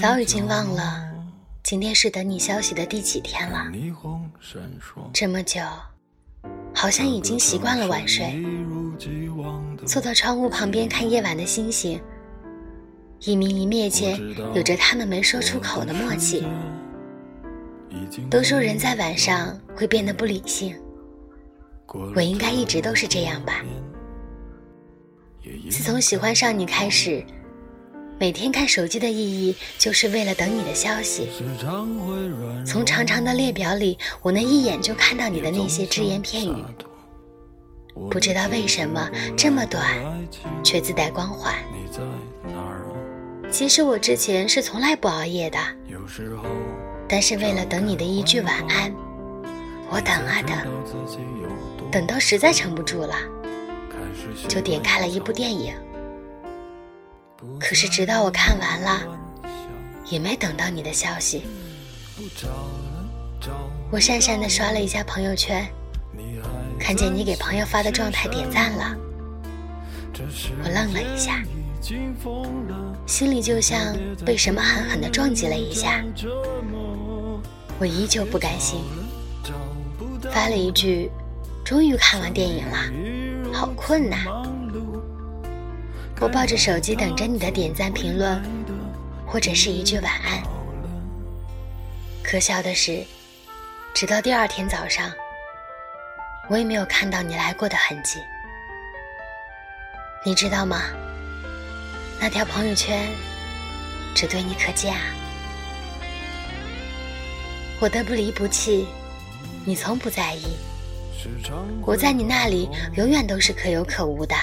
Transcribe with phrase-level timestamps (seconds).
[0.00, 1.06] 早已经忘了
[1.62, 3.70] 今天是等你消息的第几天了。
[5.12, 5.60] 这么久，
[6.74, 8.42] 好像已经习惯了晚睡。
[9.84, 12.00] 坐到窗户旁边看夜晚的星星，
[13.20, 14.18] 一明一灭间
[14.54, 16.46] 有着他们没说出口的默契。
[18.30, 20.74] 都说人在晚上会变得不理性，
[22.14, 23.62] 我应该一直都是这样吧。
[25.70, 27.22] 自从喜欢上你开始。
[28.20, 31.28] 每天看手机的意义，就是为了等你的消息。
[32.66, 36.52] 从长长的列表里，我能一眼就看到你的那些只言片语。
[38.10, 39.84] 不知道为什么这么短，
[40.64, 41.54] 却自带光环。
[43.52, 45.58] 其实我之前是从来不熬夜的，
[47.08, 48.92] 但是为了等你的一句晚安，
[49.90, 50.56] 我等啊等，
[51.90, 53.14] 等到实在撑不住了，
[54.48, 55.72] 就点开了一部电影。
[57.60, 59.00] 可是，直到我看完了，
[60.10, 61.44] 也没等到你的消息。
[63.90, 65.66] 我讪讪地刷了一下朋友圈，
[66.80, 68.96] 看见你给朋友发的状态点赞了，
[70.64, 71.42] 我愣了一下，
[73.06, 76.02] 心里就像被什么狠狠地撞击了一下。
[77.78, 78.80] 我依旧不甘心，
[80.32, 81.08] 发了一句
[81.64, 84.16] ：“终于看完电影了，好困呐。”
[86.20, 88.42] 我抱着手机等着你的点赞、评论，
[89.24, 90.42] 或者是一句晚安。
[92.24, 93.04] 可笑的是，
[93.94, 95.12] 直到第二天早上，
[96.48, 98.18] 我也没有看到你来过的痕迹。
[100.24, 100.82] 你知道吗？
[102.20, 103.08] 那条朋友圈
[104.12, 105.00] 只对你可见啊。
[107.80, 108.88] 我的不离不弃，
[109.64, 110.42] 你从不在意。
[111.82, 114.34] 我在你那里永远都是可有可无的。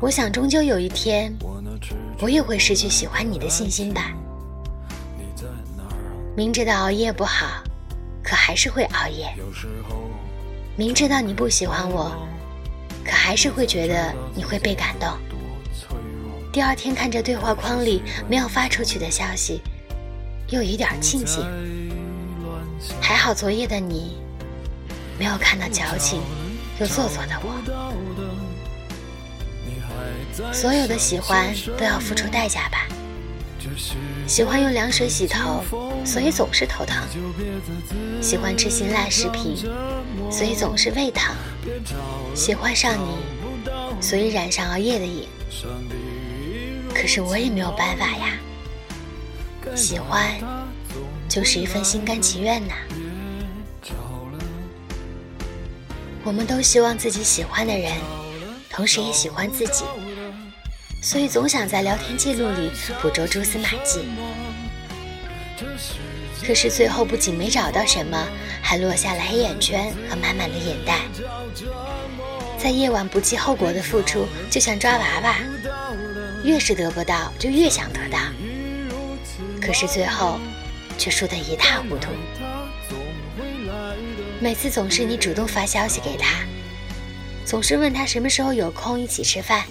[0.00, 1.34] 我想，终究有一天，
[2.20, 4.12] 我也会失去喜欢你的信心吧。
[6.36, 7.62] 明知道熬夜不好，
[8.22, 9.32] 可还是会熬夜。
[10.76, 12.12] 明知道你不喜欢我，
[13.04, 15.08] 可还是会觉得你会被感动。
[16.52, 19.60] 第二天看着对话框里没有发出去的消息，
[20.48, 21.44] 又有点庆幸。
[23.00, 24.18] 还好昨夜的你，
[25.18, 26.20] 没有看到矫情
[26.78, 28.33] 又做作的我。
[30.52, 32.88] 所有的喜欢都要付出代价吧。
[34.26, 35.62] 喜欢用凉水洗头，
[36.04, 37.02] 所以总是头疼；
[38.20, 39.56] 喜欢吃辛辣食品，
[40.30, 41.34] 所以总是胃疼；
[42.34, 43.16] 喜欢上你，
[44.00, 45.28] 所以染上熬夜的瘾。
[46.94, 48.38] 可是我也没有办法呀。
[49.74, 50.30] 喜欢，
[51.28, 52.74] 就是一份心甘情愿呐。
[56.22, 57.92] 我们都希望自己喜欢的人，
[58.70, 59.84] 同时也喜欢自己。
[61.04, 62.70] 所以总想在聊天记录里
[63.02, 64.08] 捕捉蛛丝马迹，
[66.42, 68.26] 可是最后不仅没找到什么，
[68.62, 71.00] 还落下了黑眼圈和满满的眼袋。
[72.58, 75.36] 在夜晚不计后果的付出，就像抓娃娃，
[76.42, 78.18] 越是得不到就越想得到，
[79.60, 80.40] 可是最后
[80.96, 82.08] 却输得一塌糊涂。
[84.40, 86.46] 每次总是你主动发消息给他，
[87.44, 89.64] 总是问他什么时候有空一起吃饭。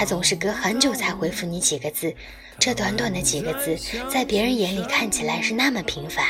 [0.00, 2.10] 他总是隔很久才回复你几个字，
[2.58, 3.76] 这短短的几个字，
[4.10, 6.26] 在别人眼里看起来是那么平凡，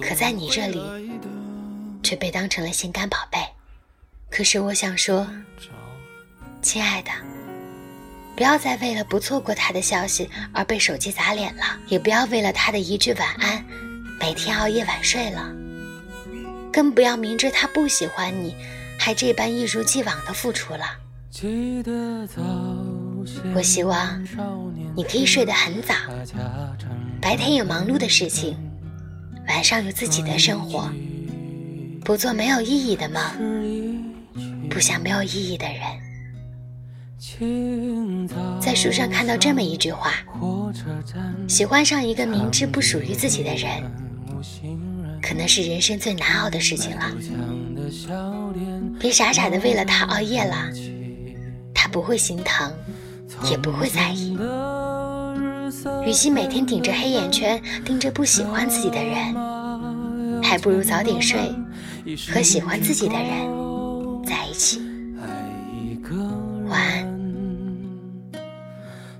[0.00, 0.82] 可在你这里
[2.02, 3.38] 却被当成了心肝宝贝。
[4.28, 5.24] 可是我想说，
[6.60, 7.12] 亲爱的，
[8.34, 13.64] 不要再为了不错过他的消息而被手机砸脸了，也不要为了他的一句晚安，
[14.18, 15.54] 每天熬夜晚睡了，
[16.72, 18.56] 更不要明知他不喜欢你，
[18.98, 20.98] 还这般一如既往的付出了。
[23.54, 24.22] 我希望
[24.94, 25.94] 你可以睡得很早，
[27.22, 28.54] 白天有忙碌的事情，
[29.48, 30.90] 晚上有自己的生活，
[32.04, 33.22] 不做没有意义的梦，
[34.68, 35.80] 不想没有意义的人。
[38.60, 40.12] 在书上看到这么一句话：
[41.48, 43.90] 喜欢上一个明知不属于自己的人，
[45.22, 47.10] 可能是人生最难熬的事情了。
[49.00, 50.68] 别傻傻的为了他熬夜了。
[51.92, 52.72] 不会心疼，
[53.50, 54.36] 也不会在意。
[56.06, 61.54] 与其每天顶着黑眼圈盯着不喜欢自己的人，还不如早点睡，
[62.32, 63.30] 和喜欢自己的人
[64.24, 64.80] 在一起。
[66.68, 67.12] 晚安。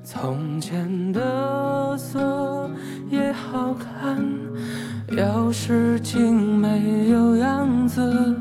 [0.05, 2.71] 从前的锁
[3.11, 4.23] 也好看，
[5.11, 8.35] 钥匙精没有样子，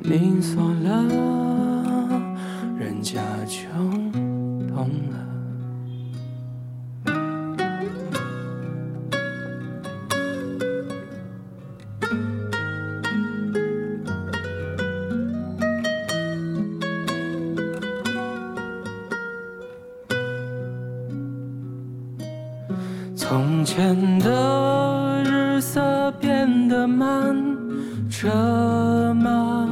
[0.00, 1.49] 你锁了。
[3.02, 3.66] 假就
[4.68, 5.16] 懂了，
[23.16, 27.34] 从前的日色变得慢，
[28.10, 29.66] 车马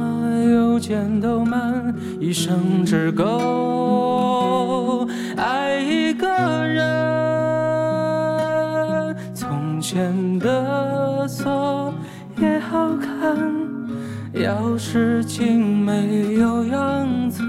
[0.51, 1.88] 邮件都慢。
[2.19, 5.07] 一生只够
[5.37, 6.27] 爱一个
[6.67, 6.85] 人
[9.33, 11.93] 从前的锁
[12.37, 13.37] 也好看
[14.33, 17.41] 钥匙精美有样子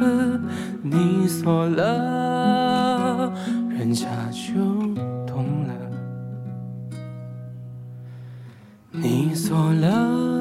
[0.83, 3.33] 你锁了
[3.77, 4.55] 人家就
[5.27, 5.75] 懂了。
[8.93, 10.40] 你锁了